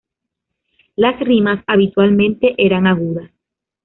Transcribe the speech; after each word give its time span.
Las 0.95 1.19
rimas, 1.19 1.63
habitualmente, 1.67 2.55
eran 2.57 2.87
agudas. 2.87 3.29